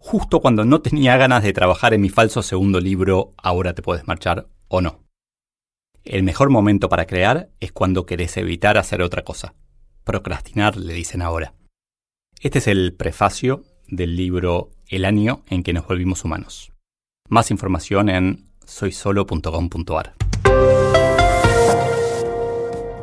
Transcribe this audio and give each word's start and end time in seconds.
justo 0.00 0.40
cuando 0.40 0.64
no 0.64 0.80
tenía 0.80 1.16
ganas 1.18 1.44
de 1.44 1.52
trabajar 1.52 1.94
en 1.94 2.00
mi 2.00 2.08
falso 2.08 2.42
segundo 2.42 2.80
libro 2.80 3.32
Ahora 3.36 3.74
te 3.74 3.82
puedes 3.82 4.08
marchar 4.08 4.48
o 4.66 4.80
no. 4.80 5.04
El 6.04 6.22
mejor 6.22 6.48
momento 6.48 6.88
para 6.88 7.06
crear 7.06 7.50
es 7.60 7.70
cuando 7.70 8.06
querés 8.06 8.36
evitar 8.38 8.78
hacer 8.78 9.02
otra 9.02 9.22
cosa. 9.22 9.54
Procrastinar, 10.02 10.76
le 10.76 10.94
dicen 10.94 11.20
ahora. 11.20 11.54
Este 12.40 12.58
es 12.58 12.66
el 12.66 12.94
prefacio 12.94 13.64
del 13.86 14.16
libro 14.16 14.70
El 14.88 15.04
año 15.04 15.44
en 15.48 15.62
que 15.62 15.74
nos 15.74 15.86
volvimos 15.86 16.24
humanos. 16.24 16.72
Más 17.28 17.50
información 17.50 18.08
en 18.08 18.46
soysolo.com.ar. 18.64 20.14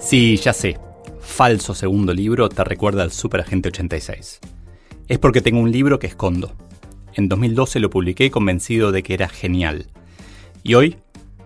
Sí, 0.00 0.36
ya 0.38 0.52
sé. 0.52 0.76
Falso 1.20 1.74
segundo 1.74 2.12
libro 2.12 2.48
te 2.48 2.64
recuerda 2.64 3.04
al 3.04 3.12
Superagente 3.12 3.68
86. 3.68 4.40
Es 5.06 5.18
porque 5.18 5.40
tengo 5.40 5.60
un 5.60 5.70
libro 5.70 6.00
que 6.00 6.08
escondo, 6.08 6.56
en 7.14 7.28
2012 7.28 7.80
lo 7.80 7.90
publiqué 7.90 8.30
convencido 8.30 8.92
de 8.92 9.02
que 9.02 9.14
era 9.14 9.28
genial. 9.28 9.86
Y 10.62 10.74
hoy 10.74 10.96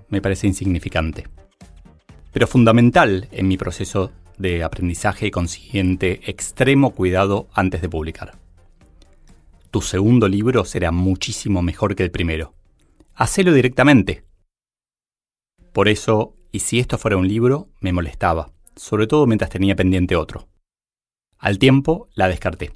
me 0.08 0.20
parece 0.20 0.46
insignificante. 0.46 1.24
Pero 2.32 2.46
fundamental 2.46 3.28
en 3.32 3.48
mi 3.48 3.56
proceso 3.56 4.12
de 4.38 4.62
aprendizaje 4.62 5.26
y 5.26 5.30
consiguiente 5.30 6.20
extremo 6.30 6.90
cuidado 6.90 7.48
antes 7.54 7.80
de 7.80 7.88
publicar. 7.88 8.38
Tu 9.70 9.80
segundo 9.80 10.28
libro 10.28 10.64
será 10.64 10.92
muchísimo 10.92 11.62
mejor 11.62 11.96
que 11.96 12.04
el 12.04 12.10
primero. 12.10 12.54
Hacelo 13.14 13.52
directamente. 13.52 14.24
Por 15.72 15.88
eso, 15.88 16.36
y 16.52 16.60
si 16.60 16.78
esto 16.78 16.98
fuera 16.98 17.16
un 17.16 17.26
libro, 17.26 17.68
me 17.80 17.92
molestaba, 17.92 18.52
sobre 18.76 19.06
todo 19.06 19.26
mientras 19.26 19.50
tenía 19.50 19.74
pendiente 19.74 20.16
otro. 20.16 20.48
Al 21.38 21.58
tiempo, 21.58 22.08
la 22.14 22.28
descarté. 22.28 22.72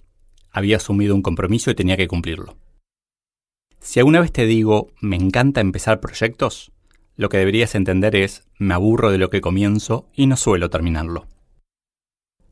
Había 0.51 0.77
asumido 0.79 1.15
un 1.15 1.23
compromiso 1.23 1.71
y 1.71 1.75
tenía 1.75 1.97
que 1.97 2.09
cumplirlo. 2.09 2.57
Si 3.89 4.01
alguna 4.01 4.21
vez 4.21 4.33
te 4.33 4.45
digo, 4.45 4.91
me 5.01 5.17
encanta 5.17 5.63
empezar 5.63 5.99
proyectos, 5.99 6.73
lo 7.17 7.31
que 7.31 7.39
deberías 7.39 7.75
entender 7.75 8.17
es, 8.17 8.47
me 8.59 8.75
aburro 8.75 9.11
de 9.11 9.17
lo 9.17 9.31
que 9.31 9.41
comienzo 9.41 10.11
y 10.13 10.27
no 10.27 10.37
suelo 10.37 10.69
terminarlo. 10.69 11.27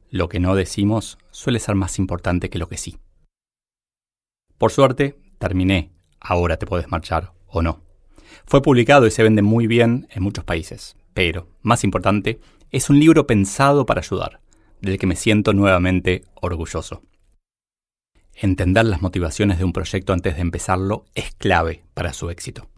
Lo 0.08 0.30
que 0.30 0.40
no 0.40 0.54
decimos 0.54 1.18
suele 1.32 1.58
ser 1.58 1.74
más 1.74 1.98
importante 1.98 2.48
que 2.48 2.58
lo 2.58 2.70
que 2.70 2.78
sí. 2.78 2.96
Por 4.56 4.72
suerte, 4.72 5.18
terminé. 5.38 5.90
Ahora 6.20 6.56
te 6.56 6.64
puedes 6.64 6.88
marchar 6.88 7.34
o 7.48 7.60
no. 7.60 7.82
Fue 8.46 8.62
publicado 8.62 9.06
y 9.06 9.10
se 9.10 9.22
vende 9.22 9.42
muy 9.42 9.66
bien 9.66 10.08
en 10.12 10.22
muchos 10.22 10.42
países, 10.42 10.96
pero, 11.12 11.50
más 11.60 11.84
importante, 11.84 12.40
es 12.70 12.88
un 12.88 12.98
libro 12.98 13.26
pensado 13.26 13.84
para 13.84 14.00
ayudar, 14.00 14.40
del 14.80 14.98
que 14.98 15.06
me 15.06 15.16
siento 15.16 15.52
nuevamente 15.52 16.24
orgulloso. 16.40 17.02
Entender 18.38 18.84
las 18.84 19.00
motivaciones 19.00 19.56
de 19.56 19.64
un 19.64 19.72
proyecto 19.72 20.12
antes 20.12 20.34
de 20.34 20.42
empezarlo 20.42 21.06
es 21.14 21.34
clave 21.36 21.84
para 21.94 22.12
su 22.12 22.28
éxito. 22.28 22.68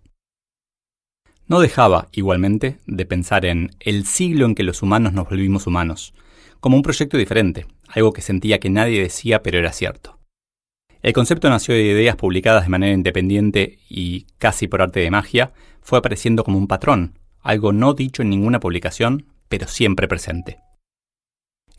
No 1.49 1.59
dejaba, 1.59 2.07
igualmente, 2.13 2.79
de 2.87 3.05
pensar 3.07 3.45
en 3.45 3.75
el 3.81 4.07
siglo 4.07 4.47
en 4.47 4.55
que 4.55 4.63
los 4.63 4.83
humanos 4.83 5.15
nos 5.15 5.29
volvimos 5.29 5.67
humanos, 5.67 6.15
como 6.61 6.77
un 6.77 6.83
proyecto 6.83 7.17
diferente, 7.17 7.67
algo 7.89 8.13
que 8.13 8.23
sentía 8.23 8.61
que 8.61 8.71
nadie 8.71 9.03
decía 9.03 9.43
pero 9.43 9.59
era 9.59 9.73
cierto. 9.73 10.21
El 11.03 11.13
concepto 11.13 11.51
nació 11.51 11.75
de 11.75 11.83
ideas 11.83 12.15
publicadas 12.15 12.63
de 12.63 12.71
manera 12.71 12.93
independiente 12.93 13.81
y, 13.89 14.27
casi 14.39 14.69
por 14.69 14.81
arte 14.81 15.01
de 15.01 15.11
magia, 15.11 15.53
fue 15.81 15.99
apareciendo 15.99 16.45
como 16.45 16.59
un 16.59 16.69
patrón, 16.69 17.19
algo 17.41 17.73
no 17.73 17.95
dicho 17.95 18.23
en 18.23 18.31
ninguna 18.31 18.61
publicación, 18.61 19.27
pero 19.49 19.67
siempre 19.67 20.07
presente. 20.07 20.61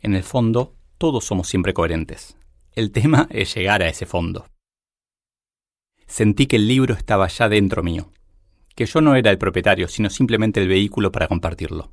En 0.01 0.15
el 0.15 0.23
fondo, 0.23 0.73
todos 0.97 1.23
somos 1.23 1.47
siempre 1.47 1.73
coherentes, 1.73 2.37
el 2.79 2.91
tema 2.91 3.27
es 3.29 3.53
llegar 3.53 3.83
a 3.83 3.89
ese 3.89 4.05
fondo. 4.05 4.45
Sentí 6.07 6.47
que 6.47 6.55
el 6.55 6.67
libro 6.67 6.95
estaba 6.95 7.27
ya 7.27 7.49
dentro 7.49 7.83
mío, 7.83 8.09
que 8.73 8.85
yo 8.85 9.01
no 9.01 9.15
era 9.15 9.31
el 9.31 9.37
propietario, 9.37 9.89
sino 9.89 10.09
simplemente 10.09 10.61
el 10.61 10.69
vehículo 10.69 11.11
para 11.11 11.27
compartirlo. 11.27 11.91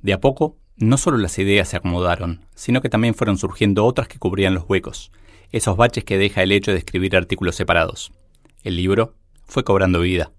De 0.00 0.12
a 0.12 0.20
poco, 0.20 0.56
no 0.76 0.96
solo 0.96 1.18
las 1.18 1.38
ideas 1.38 1.68
se 1.68 1.76
acomodaron, 1.76 2.46
sino 2.54 2.80
que 2.80 2.88
también 2.88 3.14
fueron 3.14 3.38
surgiendo 3.38 3.84
otras 3.84 4.06
que 4.06 4.20
cubrían 4.20 4.54
los 4.54 4.68
huecos, 4.68 5.10
esos 5.50 5.76
baches 5.76 6.04
que 6.04 6.16
deja 6.16 6.42
el 6.44 6.52
hecho 6.52 6.70
de 6.70 6.78
escribir 6.78 7.16
artículos 7.16 7.56
separados. 7.56 8.12
El 8.62 8.76
libro 8.76 9.14
fue 9.46 9.64
cobrando 9.64 10.00
vida. 10.00 10.32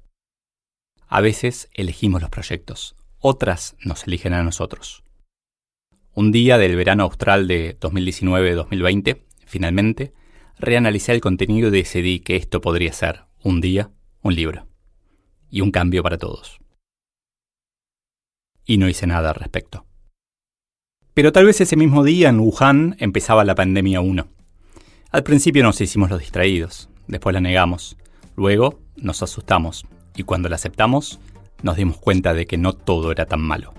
A 1.08 1.20
veces 1.20 1.70
elegimos 1.74 2.22
los 2.22 2.30
proyectos, 2.30 2.96
otras 3.20 3.76
nos 3.82 4.08
eligen 4.08 4.34
a 4.34 4.44
nosotros. 4.44 5.04
Un 6.18 6.32
día 6.32 6.58
del 6.58 6.76
verano 6.76 7.04
austral 7.04 7.48
de 7.48 7.80
2019-2020, 7.80 9.22
finalmente, 9.46 10.16
reanalicé 10.58 11.12
el 11.12 11.22
contenido 11.22 11.68
y 11.68 11.72
decidí 11.72 12.22
que 12.22 12.36
esto 12.36 12.60
podría 12.60 12.92
ser, 12.92 13.26
un 13.44 13.62
día, 13.62 13.92
un 14.24 14.34
libro. 14.34 14.66
Y 15.52 15.62
un 15.62 15.70
cambio 15.70 16.02
para 16.02 16.18
todos. 16.18 16.58
Y 18.66 18.80
no 18.80 18.90
hice 18.90 19.06
nada 19.06 19.30
al 19.30 19.36
respecto. 19.36 19.86
Pero 21.14 21.32
tal 21.32 21.46
vez 21.46 21.62
ese 21.62 21.76
mismo 21.76 22.04
día 22.04 22.30
en 22.30 22.40
Wuhan 22.40 22.96
empezaba 22.98 23.46
la 23.46 23.54
pandemia 23.54 24.02
1. 24.02 24.28
Al 25.12 25.22
principio 25.22 25.62
nos 25.62 25.80
hicimos 25.82 26.10
los 26.10 26.18
distraídos, 26.20 26.90
después 27.06 27.36
la 27.36 27.42
negamos, 27.42 27.96
luego 28.36 28.82
nos 28.96 29.22
asustamos 29.22 29.86
y 30.16 30.24
cuando 30.24 30.50
la 30.50 30.56
aceptamos 30.56 31.20
nos 31.62 31.78
dimos 31.78 31.98
cuenta 32.00 32.34
de 32.34 32.48
que 32.48 32.58
no 32.58 32.74
todo 32.74 33.12
era 33.12 33.28
tan 33.28 33.42
malo 33.42 33.76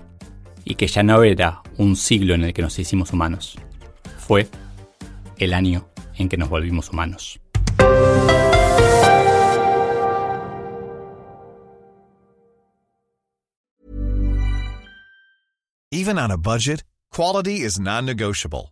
y 0.69 0.75
que 0.75 0.87
ya 0.87 1.03
no 1.03 1.23
era 1.23 1.63
un 1.77 1.95
siglo 1.95 2.35
en 2.35 2.43
el 2.43 2.53
que 2.53 2.61
nos 2.61 2.77
hicimos 2.77 3.11
humanos. 3.11 3.57
Fue 4.19 4.47
el 5.37 5.53
año 5.53 5.89
en 6.15 6.29
que 6.29 6.37
nos 6.37 6.47
volvimos 6.47 6.89
humanos. 6.91 7.39
Even 15.91 16.19
on 16.19 16.29
a 16.31 16.37
budget, 16.37 16.83
quality 17.11 17.61
is 17.65 17.79
non-negotiable. 17.79 18.71